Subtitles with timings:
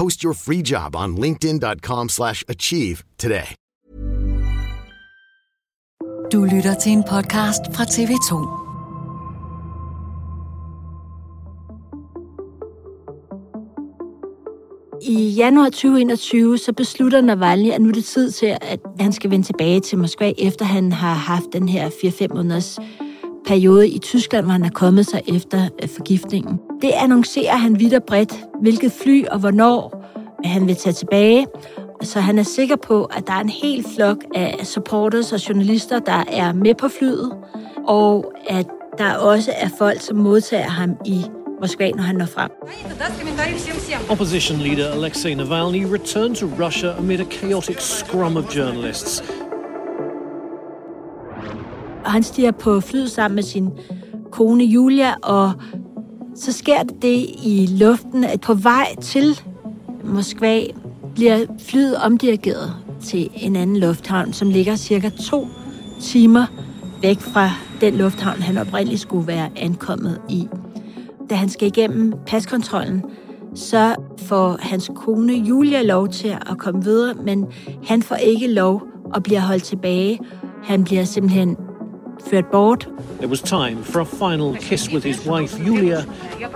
[0.00, 3.54] Post your free job on linkedin.com/achieve slash achieve today.
[6.32, 8.66] Du lytter til en podcast fra TV2.
[15.02, 19.30] I januar 2021 så beslutter Navalny, at nu er det tid til, at han skal
[19.30, 22.78] vende tilbage til Moskva, efter han har haft den her 4-5 måneders
[23.46, 26.65] periode i Tyskland, hvor han er kommet sig efter øh, forgiftningen.
[26.82, 30.04] Det annoncerer han vidt og bredt, hvilket fly og hvornår
[30.44, 31.46] han vil tage tilbage.
[32.02, 35.98] Så han er sikker på, at der er en hel flok af supporters og journalister,
[35.98, 37.32] der er med på flyet,
[37.86, 38.66] og at
[38.98, 41.24] der også er folk, som modtager ham i
[41.60, 42.50] Moskva, når han når frem.
[44.10, 49.22] Opposition leader Alexei Navalny returned to Russia amid a chaotic scrum of journalists.
[52.06, 53.70] og han stiger på flyet sammen med sin
[54.30, 55.52] kone Julia, og
[56.36, 59.40] så sker det det i luften, at på vej til
[60.04, 60.60] Moskva
[61.14, 65.48] bliver flyet omdirigeret til en anden lufthavn, som ligger cirka to
[66.00, 66.46] timer
[67.02, 70.48] væk fra den lufthavn, han oprindeligt skulle være ankommet i.
[71.30, 73.04] Da han skal igennem paskontrollen,
[73.54, 77.46] så får hans kone Julia lov til at komme videre, men
[77.84, 78.82] han får ikke lov
[79.14, 80.20] og bliver holdt tilbage.
[80.64, 81.56] Han bliver simpelthen
[82.30, 82.88] ført bort,
[83.18, 86.04] There was time for a final kiss with his wife Yulia,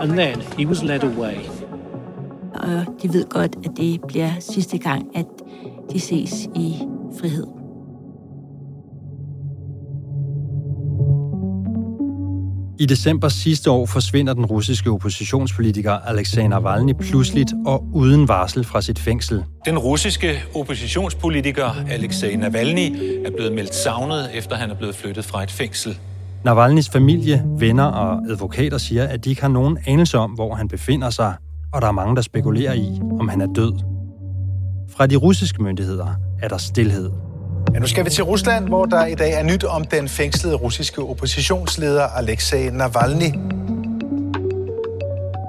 [0.00, 1.36] and then he was led away.
[2.54, 5.26] og de ved godt, at det bliver sidste gang, at
[5.92, 6.76] de ses i
[7.20, 7.59] frihed.
[12.80, 18.82] I december sidste år forsvinder den russiske oppositionspolitiker Alexei Navalny pludseligt og uden varsel fra
[18.82, 19.44] sit fængsel.
[19.64, 22.96] Den russiske oppositionspolitiker Alexei Navalny
[23.26, 25.98] er blevet meldt savnet, efter han er blevet flyttet fra et fængsel.
[26.44, 30.68] Navalnys familie, venner og advokater siger, at de ikke har nogen anelse om, hvor han
[30.68, 31.34] befinder sig,
[31.72, 33.72] og der er mange, der spekulerer i, om han er død.
[34.96, 37.10] Fra de russiske myndigheder er der stillhed.
[37.74, 40.54] Ja, nu skal vi til Rusland, hvor der i dag er nyt om den fængslede
[40.54, 43.34] russiske oppositionsleder Alexei Navalny.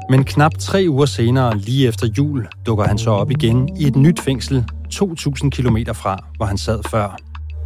[0.09, 3.95] Men knap tre uger senere, lige efter jul, dukker han så op igen i et
[3.95, 7.17] nyt fængsel 2.000 km fra, hvor han sad før.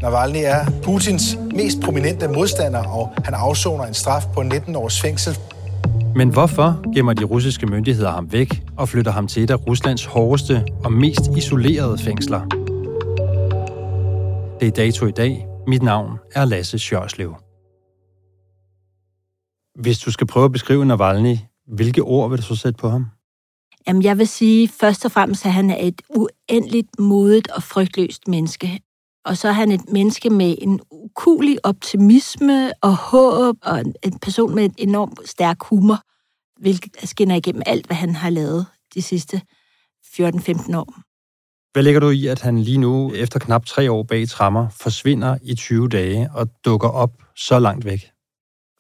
[0.02, 5.38] Navalny er Putins mest prominente modstander, og han afsoner en straf på 19 års fængsel.
[6.16, 10.06] Men hvorfor gemmer de russiske myndigheder ham væk og flytter ham til et af Ruslands
[10.06, 12.65] hårdeste og mest isolerede fængsler?
[14.60, 15.48] Det er dato i dag.
[15.68, 17.36] Mit navn er Lasse Sjørslev.
[19.82, 21.36] Hvis du skal prøve at beskrive Navalny,
[21.68, 23.06] hvilke ord vil du så sætte på ham?
[23.88, 28.28] Jamen, jeg vil sige først og fremmest, at han er et uendeligt modigt og frygtløst
[28.28, 28.80] menneske.
[29.26, 34.56] Og så er han et menneske med en ukulig optimisme og håb, og en- person
[34.56, 36.00] med et enormt stærk humor,
[36.62, 39.42] hvilket skinner igennem alt, hvad han har lavet de sidste
[40.06, 40.94] 14-15 år.
[41.76, 45.38] Hvad lægger du i, at han lige nu, efter knap tre år bag trammer, forsvinder
[45.44, 48.12] i 20 dage og dukker op så langt væk?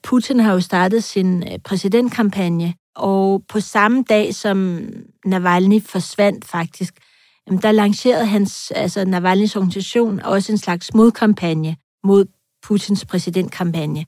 [0.03, 4.89] Putin har jo startet sin øh, præsidentkampagne, og på samme dag som
[5.25, 6.93] Navalny forsvandt faktisk,
[7.47, 12.25] jamen, der lancerede hans, altså Navalnys organisation også en slags modkampagne mod
[12.63, 14.05] Putins præsidentkampagne.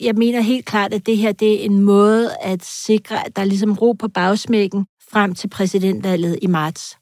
[0.00, 3.42] Jeg mener helt klart, at det her det er en måde at sikre, at der
[3.42, 6.96] er ligesom ro på bagsmækken frem til præsidentvalget i marts.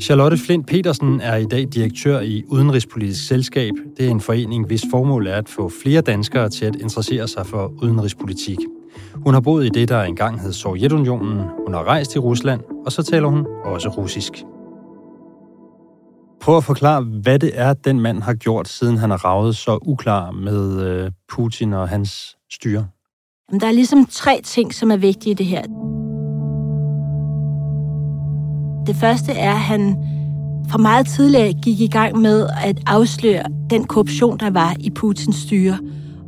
[0.00, 3.72] Charlotte Flint Petersen er i dag direktør i Udenrigspolitisk Selskab.
[3.96, 7.46] Det er en forening, hvis formål er at få flere danskere til at interessere sig
[7.46, 8.58] for udenrigspolitik.
[9.14, 11.40] Hun har boet i det, der engang hed Sovjetunionen.
[11.64, 14.32] Hun har rejst i Rusland, og så taler hun også russisk.
[16.40, 19.78] Prøv at forklare, hvad det er, den mand har gjort, siden han har ravet så
[19.82, 22.86] uklar med øh, Putin og hans styre.
[23.60, 25.93] Der er ligesom tre ting, som er vigtige i det her.
[28.86, 29.96] Det første er, at han
[30.70, 35.36] for meget tidligere gik i gang med at afsløre den korruption, der var i Putins
[35.36, 35.78] styre.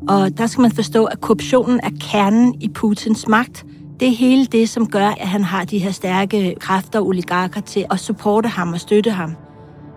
[0.09, 3.67] Og der skal man forstå, at korruptionen er kernen i Putins magt.
[4.01, 7.61] Det er hele det, som gør, at han har de her stærke kræfter og oligarker
[7.61, 9.37] til at supporte ham og støtte ham.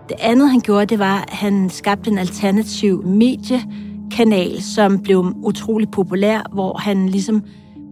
[0.08, 5.90] Det andet, han gjorde, det var, at han skabte en alternativ mediekanal, som blev utrolig
[5.90, 7.42] populær, hvor han ligesom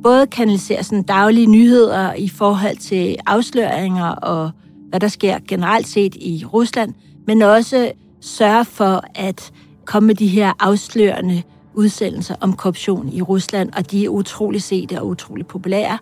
[0.03, 4.51] både kanaliserer sådan daglige nyheder i forhold til afsløringer og
[4.89, 6.95] hvad der sker generelt set i Rusland,
[7.27, 9.53] men også sørger for at
[9.85, 11.43] komme med de her afslørende
[11.75, 15.99] udsendelser om korruption i Rusland, og de er utrolig sete og utrolig populære.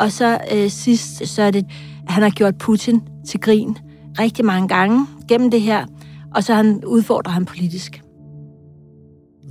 [0.00, 1.66] Og så øh, sidst, så er det,
[2.06, 3.78] at han har gjort Putin til grin
[4.18, 5.86] rigtig mange gange gennem det her,
[6.34, 8.02] og så han udfordrer han politisk.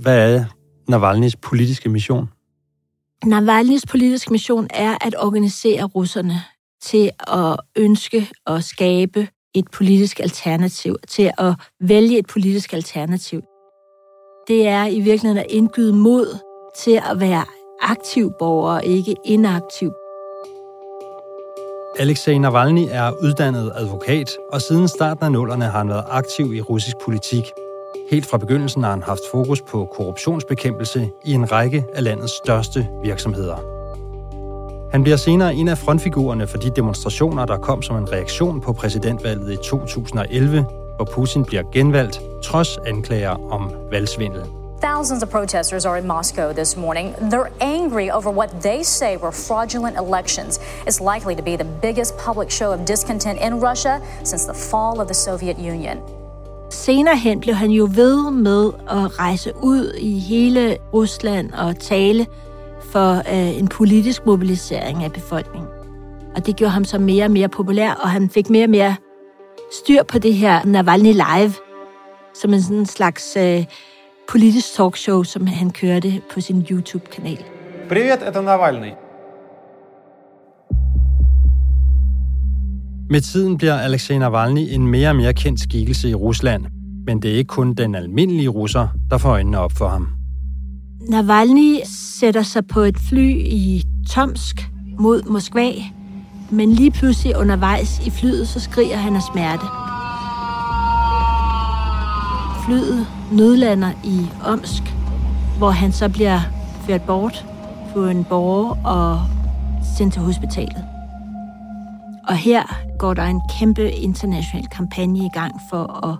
[0.00, 0.44] Hvad er
[0.90, 2.28] Navalny's politiske mission?
[3.26, 6.42] Navalny's politiske mission er at organisere russerne
[6.82, 13.42] til at ønske at skabe et politisk alternativ, til at vælge et politisk alternativ.
[14.48, 16.38] Det er i virkeligheden at indgyde mod
[16.78, 17.44] til at være
[17.82, 19.92] aktiv borger og ikke inaktiv.
[21.98, 26.60] Alexej Navalny er uddannet advokat, og siden starten af nullerne har han været aktiv i
[26.60, 27.44] russisk politik.
[28.10, 32.88] Helt fra begyndelsen har han haft fokus på korruptionsbekæmpelse i en række af landets største
[33.02, 33.56] virksomheder.
[34.92, 38.72] Han bliver senere en af frontfigurerne for de demonstrationer, der kom som en reaktion på
[38.72, 40.66] præsidentvalget i 2011,
[40.96, 44.42] hvor Putin bliver genvalgt, trods anklager om valgsvindel.
[44.82, 47.14] Thousands of protesters are in Moscow this morning.
[47.14, 50.60] They're angry over what they say were fraudulent elections.
[50.86, 55.00] It's likely to be the biggest public show of discontent in Russia since the fall
[55.00, 56.17] of the Soviet Union.
[56.69, 62.25] Senere hen blev han jo ved med at rejse ud i hele Rusland og tale
[62.81, 65.69] for øh, en politisk mobilisering af befolkningen.
[66.35, 68.95] Og det gjorde ham så mere og mere populær, og han fik mere og mere
[69.71, 71.53] styr på det her Navalny Live,
[72.33, 73.65] som en sådan slags øh,
[74.27, 77.43] politisk talkshow, som han kørte på sin YouTube-kanal.
[77.89, 78.93] Привет, это Навальный.
[83.10, 86.66] Med tiden bliver Alexei Navalny en mere og mere kendt skikkelse i Rusland,
[87.06, 90.08] men det er ikke kun den almindelige russer, der får øjnene op for ham.
[91.08, 95.72] Navalny sætter sig på et fly i Tomsk mod Moskva,
[96.50, 99.66] men lige pludselig undervejs i flyet, så skriger han af smerte.
[102.66, 104.82] Flyet nødlander i Omsk,
[105.58, 106.40] hvor han så bliver
[106.86, 107.46] ført bort
[107.94, 109.20] på en borger og
[109.96, 110.87] sendt til hospitalet.
[112.28, 112.62] Og her
[112.98, 116.16] går der en kæmpe international kampagne i gang for at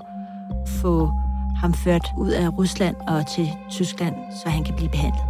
[0.67, 1.11] få
[1.57, 5.23] ham ført ud af Rusland og til Tyskland, så han kan blive behandlet.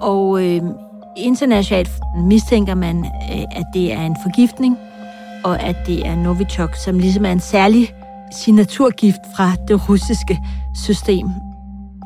[0.00, 0.62] Og øh,
[1.16, 4.76] internationalt mistænker man, øh, at det er en forgiftning,
[5.44, 7.94] og at det er Novichok, som ligesom er en særlig
[8.32, 10.40] signaturgift fra det russiske
[10.74, 11.28] system.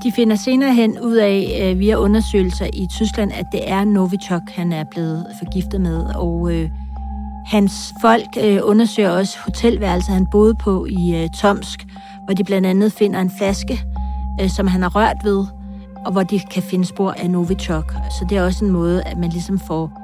[0.04, 4.50] De finder senere hen ud af, øh, via undersøgelser i Tyskland, at det er Novichok,
[4.50, 6.70] han er blevet forgiftet med, og øh,
[7.44, 11.86] hans folk øh, undersøger også hotelværelset, han boede på i øh, Tomsk,
[12.24, 13.84] hvor de blandt andet finder en flaske,
[14.40, 15.46] øh, som han har rørt ved,
[16.06, 17.92] og hvor de kan finde spor af Novichok.
[17.92, 20.00] Så det er også en måde, at man ligesom får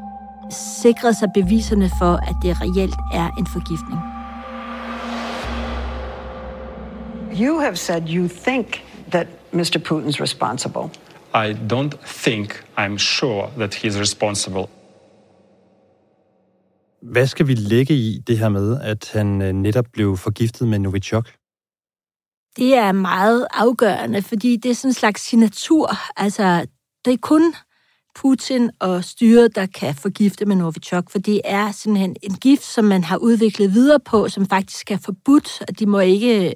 [0.82, 4.00] sikret sig beviserne for, at det reelt er en forgiftning.
[7.40, 9.78] You have said you think that Mr.
[9.78, 10.90] Putin's responsible.
[11.34, 14.68] I don't think, I'm sure that he's responsible.
[17.02, 20.78] Hvad skal vi lægge i det her med, at han øh, netop blev forgiftet med
[20.78, 21.32] Novichok?
[22.56, 25.90] Det er meget afgørende, fordi det er sådan en slags signatur.
[26.16, 26.66] Altså,
[27.04, 27.54] det er kun
[28.14, 32.84] Putin og styret, der kan forgifte med Novichok, for det er simpelthen en gift, som
[32.84, 36.54] man har udviklet videre på, som faktisk er forbudt, og de må ikke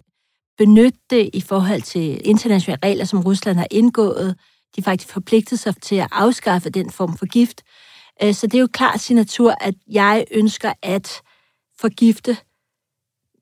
[0.58, 4.36] benytte det i forhold til internationale regler, som Rusland har indgået.
[4.76, 7.62] De faktisk forpligtet sig til at afskaffe den form for gift.
[8.22, 11.22] Øh, så det er jo klart signatur, at jeg ønsker at
[11.80, 12.36] forgifte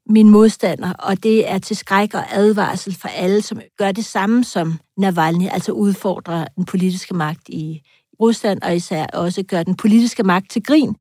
[0.06, 4.44] min modstander, og det er til skræk og advarsel for alle, som gør det samme
[4.44, 7.82] som Navalny, altså udfordrer den politiske magt i
[8.20, 10.96] Rusland, og især også gør den politiske magt til grin.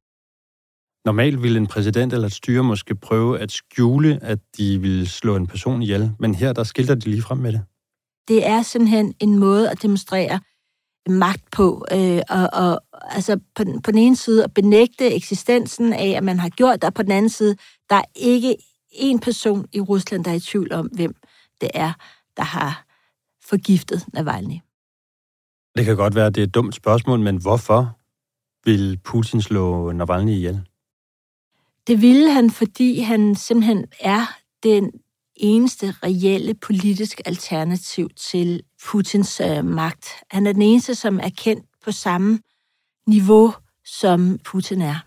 [1.06, 5.36] Normalt ville en præsident eller et styre måske prøve at skjule, at de ville slå
[5.36, 7.62] en person ihjel, men her der skilter de lige frem med det.
[8.28, 10.40] Det er simpelthen en måde at demonstrere
[11.10, 12.82] magt på, øh, og, og
[13.16, 16.84] altså på, på den ene side at benægte eksistensen af, at man har gjort det,
[16.84, 17.56] og på den anden side,
[17.90, 18.56] der er ikke
[18.92, 21.16] en person i Rusland, der er i tvivl om, hvem
[21.62, 21.94] det er,
[22.38, 22.86] der har
[23.44, 24.60] forgiftet Navalny.
[25.76, 27.98] Det kan godt være, at det er et dumt spørgsmål, men hvorfor
[28.66, 30.62] vil Putin slå Navalny ihjel?
[31.88, 34.26] Det ville han, fordi han simpelthen er
[34.64, 34.92] den
[35.42, 40.06] eneste reelle politiske alternativ til Putins øh, magt.
[40.32, 42.40] Han er den eneste, som er kendt på samme
[43.08, 43.54] niveau,
[43.86, 45.06] som Putin er.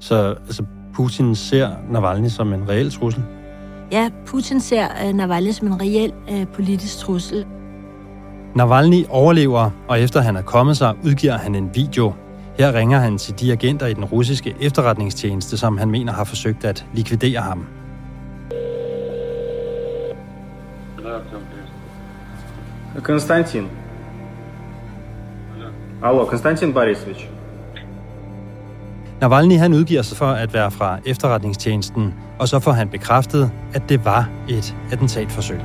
[0.00, 0.64] Så altså,
[0.94, 3.24] Putin ser Navalny som en reel trussel?
[3.92, 7.46] Ja, Putin ser øh, Navalny som en reel øh, politisk trussel.
[8.56, 12.12] Navalny overlever, og efter han er kommet sig, udgiver han en video.
[12.58, 16.64] Her ringer han til de agenter i den russiske efterretningstjeneste, som han mener har forsøgt
[16.64, 17.77] at likvidere ham.
[23.01, 23.69] Константин.
[26.03, 27.29] Алло, Константин Борисович.
[29.21, 33.89] Navalny han udgiver sig for at være fra efterretningstjenesten, og så får han bekræftet, at
[33.89, 35.59] det var et attentatforsøg.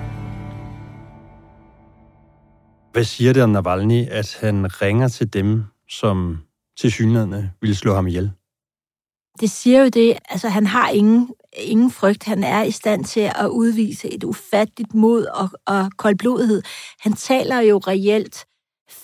[2.92, 6.38] Hvad siger det om Navalny, at han ringer til dem, som
[6.80, 8.30] til synligheden ville slå ham ihjel?
[9.39, 12.23] Det siger jo det, altså han har ingen, ingen frygt.
[12.23, 16.61] Han er i stand til at udvise et ufatteligt mod og, og koldblodighed.
[16.99, 18.45] Han taler jo reelt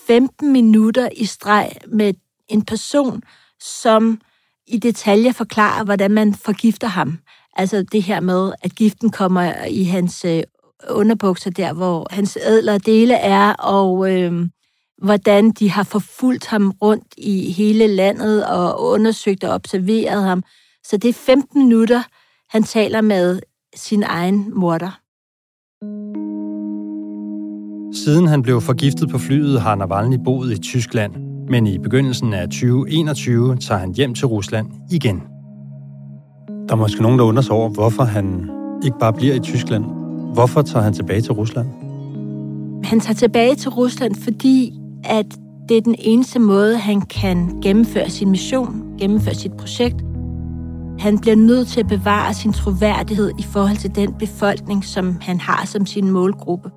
[0.07, 2.13] 15 minutter i streg med
[2.48, 3.21] en person,
[3.59, 4.21] som
[4.67, 7.19] i detaljer forklarer, hvordan man forgifter ham.
[7.55, 10.43] Altså det her med, at giften kommer i hans øh,
[10.89, 14.48] underbukser, der hvor hans ædler dele er, og øh,
[15.01, 20.44] hvordan de har forfulgt ham rundt i hele landet og undersøgt og observeret ham.
[20.84, 22.03] Så det er 15 minutter,
[22.50, 23.39] han taler med
[23.75, 25.00] sin egen morter.
[27.96, 31.13] Siden han blev forgiftet på flyet, har Navalny boet i Tyskland,
[31.50, 35.24] men i begyndelsen af 2021 tager han hjem til Rusland igen.
[36.68, 38.50] Der er måske nogen, der undrer sig over, hvorfor han
[38.86, 39.86] ikke bare bliver i Tyskland.
[40.34, 41.68] Hvorfor tager han tilbage til Rusland?
[42.84, 45.25] Han tager tilbage til Rusland, fordi at
[45.70, 49.96] det er den eneste måde, han kan gennemføre sin mission, gennemføre sit projekt.
[51.00, 55.39] Han bliver nødt til at bevare sin troværdighed i forhold til den befolkning, som han
[55.39, 56.70] har som sin målgruppe.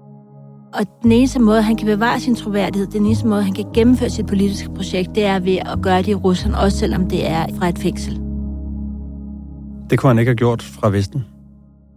[0.74, 4.10] Og den eneste måde, han kan bevare sin troværdighed, den eneste måde, han kan gennemføre
[4.10, 7.46] sit politiske projekt, det er ved at gøre det i Rusland, også selvom det er
[7.58, 8.20] fra et fængsel.
[9.90, 11.24] Det kunne han ikke have gjort fra Vesten?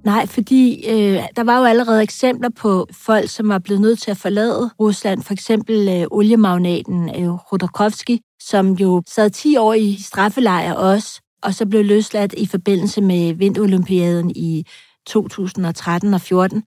[0.06, 4.12] Nej, fordi øh, der var jo allerede eksempler på folk, som var blevet nødt til
[4.12, 5.24] at forlade Rusland.
[5.24, 11.54] For eksempel øh, oliemagnaten øh, Rodorkovsky, som jo sad 10 år i straffelejr også, og
[11.54, 14.66] så blev løsladt i forbindelse med vinterolympiaden i
[15.08, 16.64] 2013 og 14.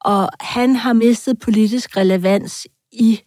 [0.00, 3.20] Og han har mistet politisk relevans i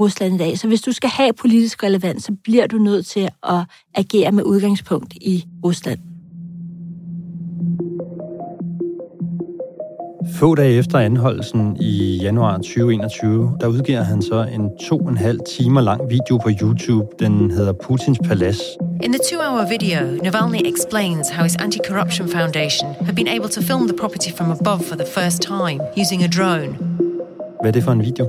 [0.00, 0.58] Rusland i dag.
[0.58, 3.64] Så hvis du skal have politisk relevans, så bliver du nødt til at
[3.94, 6.07] agere med udgangspunkt i Rusland.
[10.26, 15.16] Få dage efter anholdelsen i januar 2021, der udgiver han så en to og en
[15.16, 17.06] halv timer lang video på YouTube.
[17.18, 18.60] Den hedder Putins Palads.
[19.04, 23.88] In the two-hour video, Navalny explains how his anti-corruption foundation have been able to film
[23.88, 26.76] the property from above for the first time using a drone.
[27.60, 28.24] Hvad er det for en video?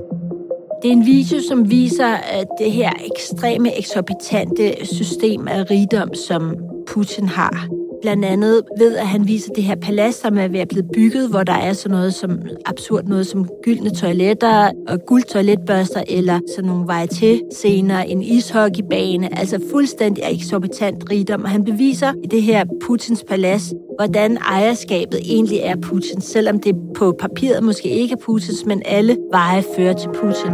[0.82, 6.56] Det er en video, som viser at det her ekstreme, eksorbitante system af rigdom, som
[6.88, 7.79] Putin har.
[8.02, 11.30] Blandt andet ved, at han viser det her palads, som er ved at blive bygget,
[11.30, 16.70] hvor der er sådan noget som absurd noget som gyldne toiletter og guldtoiletbørster, eller sådan
[16.70, 21.44] nogle varieté-scener, en ishockeybane, altså fuldstændig eksorbitant rigdom.
[21.44, 26.76] Og han beviser i det her Putins palads, hvordan ejerskabet egentlig er Putins, selvom det
[26.96, 30.52] på papiret måske ikke er Putins, men alle veje fører til Putin.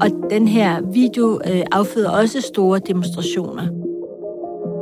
[0.00, 3.81] Og den her video øh, afføder også store demonstrationer.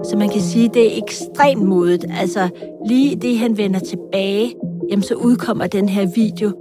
[0.04, 2.06] Så man kan sige, at det er ekstremt modigt.
[2.18, 2.48] Altså
[2.86, 4.54] lige det, han vender tilbage,
[4.90, 6.52] jamen så udkommer den her video.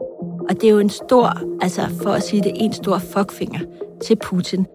[0.50, 3.60] Og det er jo en stor, altså for at sige det, en stor fuckfinger
[4.04, 4.66] til Putin.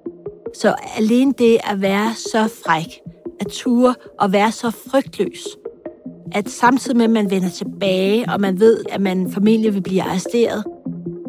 [0.55, 3.01] Så alene det at være så fræk,
[3.41, 5.47] at ture og være så frygtløs,
[6.33, 10.03] at samtidig med, at man vender tilbage, og man ved, at man formentlig vil blive
[10.03, 10.65] arresteret,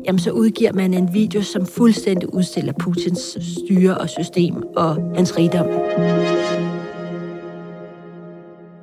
[0.06, 5.38] jamen så udgiver man en video, som fuldstændig udstiller Putins styre og system og hans
[5.38, 5.65] rigdom.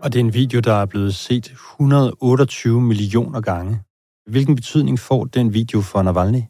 [0.02, 3.80] Og det er en video, der er blevet set 128 millioner gange.
[4.26, 6.42] Hvilken betydning får den video for Navalny?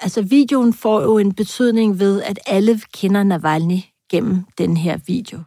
[0.00, 3.78] Altså, videoen får jo en betydning ved, at alle kender Navalny
[4.10, 5.38] gennem den her video.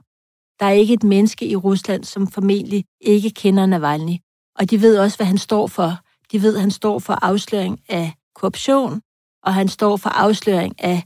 [0.59, 4.17] Der er ikke et menneske i Rusland, som formentlig ikke kender Navalny.
[4.59, 5.97] Og de ved også, hvad han står for.
[6.31, 9.01] De ved, at han står for afsløring af korruption,
[9.43, 11.03] og han står for afsløring af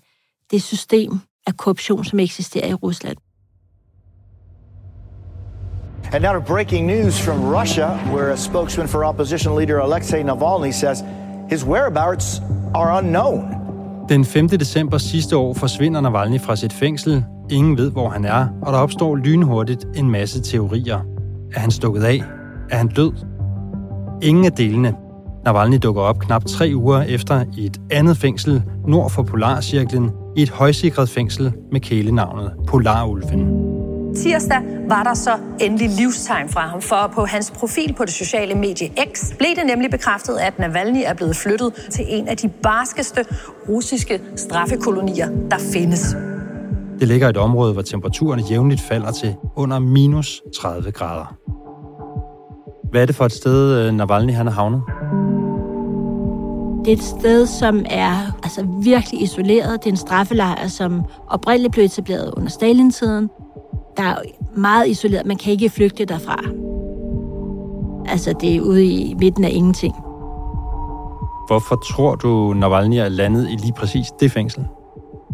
[0.51, 1.11] det system
[1.47, 3.17] af korruption, som eksisterer i Rusland.
[6.13, 10.73] And now to breaking news from Russia, where a spokesman for opposition leader Alexei Navalny
[10.73, 11.03] says
[11.49, 12.41] his whereabouts
[12.73, 13.55] are unknown.
[14.09, 14.47] Den 5.
[14.47, 17.23] december sidste år forsvinder Navalny fra sit fængsel.
[17.49, 20.99] Ingen ved, hvor han er, og der opstår lynhurtigt en masse teorier.
[21.53, 22.23] Er han stukket af?
[22.69, 23.11] Er han død?
[24.21, 24.95] Ingen af delene.
[25.45, 30.41] Navalny dukker op knap tre uger efter i et andet fængsel nord for Polarcirklen i
[30.41, 33.64] et højsikret fængsel med kælenavnet Polarulven.
[34.15, 38.55] Tirsdag var der så endelig livstegn fra ham, for på hans profil på det sociale
[38.55, 42.49] medie X blev det nemlig bekræftet, at Navalny er blevet flyttet til en af de
[42.49, 43.25] barskeste
[43.69, 46.15] russiske straffekolonier, der findes.
[46.99, 51.35] Det ligger i et område, hvor temperaturen jævnligt falder til under minus 30 grader.
[52.91, 54.81] Hvad er det for et sted, øh, Navalny han er havnet?
[56.85, 59.83] Det er et sted, som er altså, virkelig isoleret.
[59.83, 63.29] Det er en straffelejr, som oprindeligt blev etableret under Stalin-tiden.
[63.97, 64.15] Der er
[64.55, 65.25] meget isoleret.
[65.25, 66.39] Man kan ikke flygte derfra.
[68.11, 69.93] Altså, det er ude i midten af ingenting.
[71.47, 74.65] Hvorfor tror du, Navalny er landet i lige præcis det fængsel?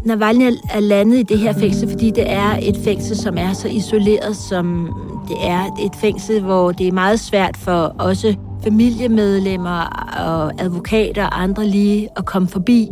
[0.05, 3.67] Navalny er landet i det her fængsel, fordi det er et fængsel, som er så
[3.67, 4.93] isoleret, som
[5.27, 5.65] det er.
[5.85, 9.81] Et fængsel, hvor det er meget svært for også familiemedlemmer
[10.19, 12.89] og advokater og andre lige at komme forbi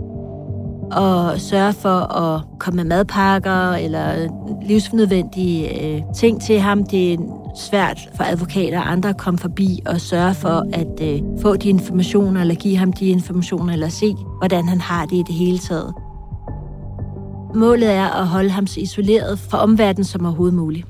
[0.91, 4.29] og sørge for at komme med madpakker eller
[4.62, 6.84] livsnødvendige øh, ting til ham.
[6.84, 7.17] Det er
[7.69, 11.69] svært for advokater og andre at komme forbi og sørge for at øh, få de
[11.69, 15.58] informationer, eller give ham de informationer, eller se, hvordan han har det i det hele
[15.58, 15.93] taget.
[17.55, 20.88] Målet er at holde ham så isoleret fra omverdenen som overhovedet muligt.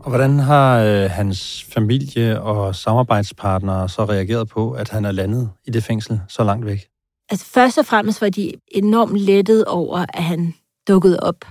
[0.00, 5.50] Og hvordan har øh, hans familie og samarbejdspartnere så reageret på, at han er landet
[5.64, 6.88] i det fængsel så langt væk?
[7.30, 10.54] Altså først og fremmest var de enormt lettet over, at han
[10.88, 11.44] dukkede op.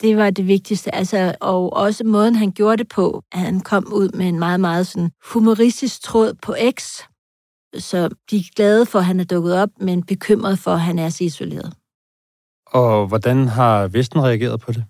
[0.00, 0.94] Det var det vigtigste.
[0.94, 4.60] Altså, og også måden, han gjorde det på, at han kom ud med en meget,
[4.60, 7.00] meget sådan humoristisk tråd på X.
[7.78, 10.98] Så de er glade for, at han er dukket op, men bekymret for, at han
[10.98, 11.72] er så isoleret.
[12.66, 14.84] Og hvordan har Vesten reageret på det?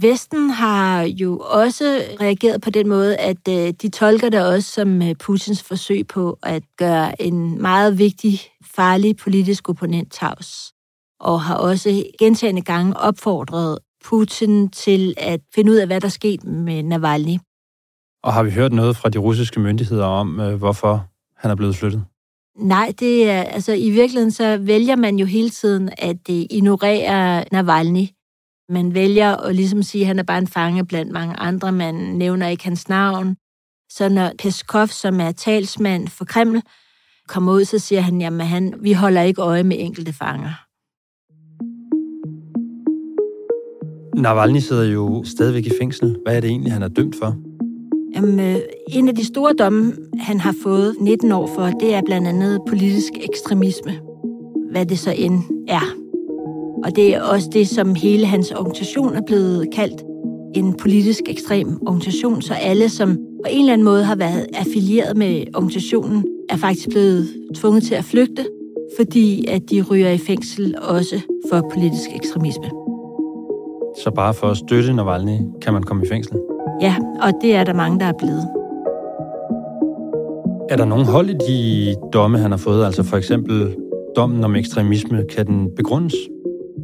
[0.00, 5.02] Vesten har jo også reageret på den måde, at øh, de tolker det også som
[5.02, 10.72] øh, Putins forsøg på at gøre en meget vigtig, farlig politisk opponent tavs.
[11.20, 16.46] Og har også gentagende gange opfordret Putin til at finde ud af, hvad der skete
[16.46, 17.38] med Navalny.
[18.22, 21.06] Og har vi hørt noget fra de russiske myndigheder om, øh, hvorfor
[21.36, 22.04] han er blevet flyttet?
[22.58, 28.06] Nej, det er, altså i virkeligheden så vælger man jo hele tiden at ignorere Navalny.
[28.68, 31.72] Man vælger at ligesom sige, at han er bare en fange blandt mange andre.
[31.72, 33.36] Man nævner ikke hans navn.
[33.90, 36.62] Så når Peskov, som er talsmand for Kreml,
[37.28, 40.66] kommer ud, så siger han, at han, vi holder ikke øje med enkelte fanger.
[44.20, 46.16] Navalny sidder jo stadigvæk i fængsel.
[46.24, 47.36] Hvad er det egentlig, han er dømt for?
[48.14, 48.56] Jamen, øh,
[48.88, 52.60] en af de store domme, han har fået 19 år for, det er blandt andet
[52.68, 54.00] politisk ekstremisme.
[54.70, 56.05] Hvad det så end er.
[56.86, 60.02] Og det er også det, som hele hans organisation er blevet kaldt
[60.54, 65.16] en politisk ekstrem organisation, så alle, som på en eller anden måde har været affilieret
[65.16, 68.46] med organisationen, er faktisk blevet tvunget til at flygte,
[68.98, 71.20] fordi at de ryger i fængsel også
[71.50, 72.64] for politisk ekstremisme.
[74.04, 76.36] Så bare for at støtte Navalny, kan man komme i fængsel?
[76.80, 78.48] Ja, og det er der mange, der er blevet.
[80.70, 82.84] Er der nogen hold i de domme, han har fået?
[82.84, 83.76] Altså for eksempel
[84.16, 86.14] dommen om ekstremisme, kan den begrundes?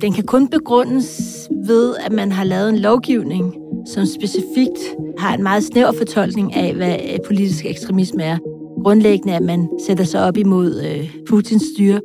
[0.01, 3.55] Den kan kun begrundes ved, at man har lavet en lovgivning,
[3.87, 4.79] som specifikt
[5.19, 8.39] har en meget snæver fortolkning af, hvad øh, politisk ekstremisme er.
[8.83, 12.01] Grundlæggende, at man sætter sig op imod øh, Putins styre.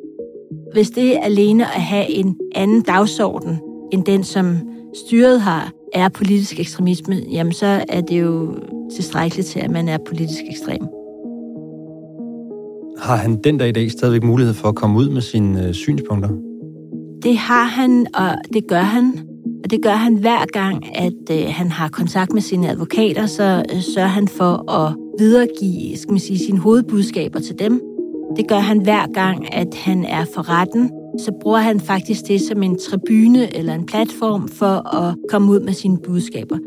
[0.74, 3.60] Hvis det er alene at have en anden dagsorden,
[3.92, 4.58] end den, som
[5.06, 8.56] styret har, er politisk ekstremisme, jamen så er det jo
[8.96, 10.82] tilstrækkeligt til, at man er politisk ekstrem.
[13.00, 15.74] Har han den dag i dag stadigvæk mulighed for at komme ud med sine øh,
[15.74, 16.30] synspunkter?
[17.28, 19.20] Det har han, og det gør han.
[19.64, 23.64] Og det gør han hver gang, at øh, han har kontakt med sine advokater, så
[23.74, 27.82] øh, sørger han for at videregive skal man sige, sine hovedbudskaber til dem.
[28.36, 30.92] Det gør han hver gang, at han er for retten.
[31.20, 35.60] Så bruger han faktisk det som en tribune eller en platform for at komme ud
[35.60, 36.58] med sine budskaber.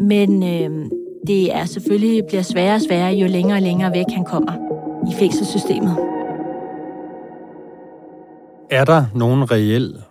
[0.00, 0.90] Men øh,
[1.26, 4.52] det er selvfølgelig bliver sværere og sværere, jo længere og længere væk han kommer
[5.10, 6.09] i fængselssystemet.
[8.70, 10.02] Er der nogen reel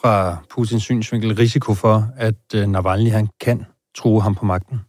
[0.00, 3.64] fra Putins synsvinkel risiko for, at øh, Navalny han kan
[3.96, 4.80] true ham på magten?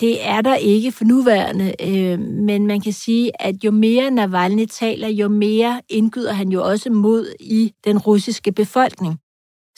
[0.00, 4.66] Det er der ikke for nuværende, øh, men man kan sige, at jo mere Navalny
[4.66, 9.18] taler, jo mere indgyder han jo også mod i den russiske befolkning.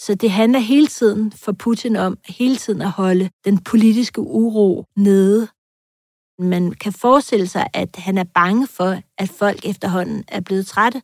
[0.01, 4.85] Så det handler hele tiden for Putin om hele tiden at holde den politiske uro
[4.97, 5.49] nede.
[6.39, 11.03] Man kan forestille sig, at han er bange for, at folk efterhånden er blevet trætte.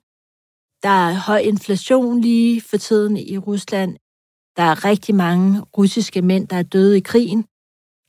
[0.83, 3.97] Der er høj inflation lige for tiden i Rusland.
[4.57, 7.45] Der er rigtig mange russiske mænd, der er døde i krigen.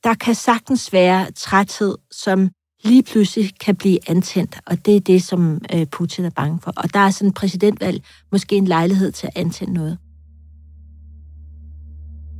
[0.04, 2.50] Der kan sagtens være træthed, som
[2.84, 6.72] lige pludselig kan blive antændt, og det er det, som øh, Putin er bange for.
[6.76, 9.98] Og der er sådan en præsidentvalg måske en lejlighed til at antænde noget.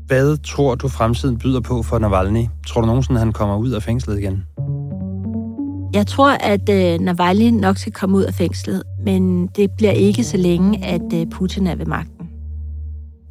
[0.06, 2.46] Hvad tror du, fremtiden byder på for Navalny?
[2.66, 4.44] Tror du nogensinde, han kommer ud af fængslet igen?
[5.94, 10.24] Jeg tror, at øh, Navalny nok skal komme ud af fængslet, men det bliver ikke
[10.24, 12.28] så længe, at øh, Putin er ved magten.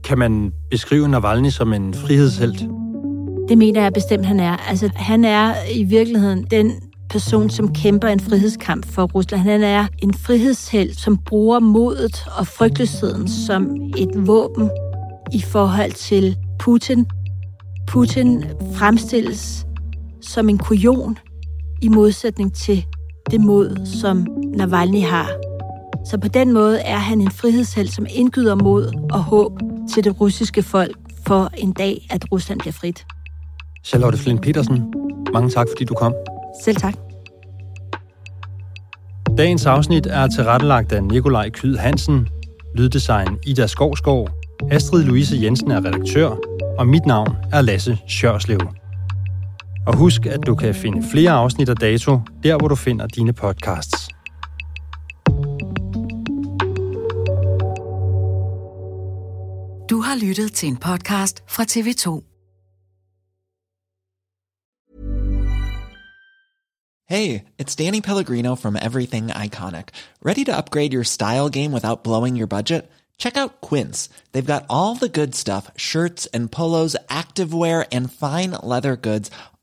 [0.03, 2.65] Kan man beskrive Navalny som en frihedshelt?
[3.49, 4.57] Det mener jeg bestemt, han er.
[4.69, 6.71] Altså, han er i virkeligheden den
[7.09, 9.41] person, som kæmper en frihedskamp for Rusland.
[9.41, 13.67] Han er en frihedsheld, som bruger modet og frygtløsheden som
[13.97, 14.69] et våben
[15.33, 17.05] i forhold til Putin.
[17.87, 18.43] Putin
[18.73, 19.65] fremstilles
[20.21, 21.17] som en kujon
[21.81, 22.85] i modsætning til
[23.31, 25.29] det mod, som Navalny har.
[26.05, 29.51] Så på den måde er han en frihedsheld, som indgyder mod og håb
[29.93, 33.05] til det russiske folk for en dag, at Rusland bliver frit.
[33.85, 34.93] Charlotte Flint Petersen,
[35.33, 36.13] mange tak, fordi du kom.
[36.63, 36.93] Selv tak.
[39.37, 42.27] Dagens afsnit er tilrettelagt af Nikolaj Kyd Hansen,
[42.75, 44.29] lyddesign Ida Skovskov,
[44.71, 46.37] Astrid Louise Jensen er redaktør,
[46.77, 48.59] og mit navn er Lasse Sjørslev.
[49.87, 53.33] Og husk, at du kan finde flere afsnit af Dato, der hvor du finder dine
[53.33, 54.09] podcasts.
[59.89, 62.23] Du har lyttet til en podcast fra TV2.
[67.09, 69.87] Hey, it's Danny Pellegrino from Everything Iconic.
[70.25, 72.81] Ready to upgrade your style game without blowing your budget?
[73.17, 74.09] Check out Quince.
[74.31, 79.31] They've got all the good stuff shirts and polos, activewear, and fine leather goods,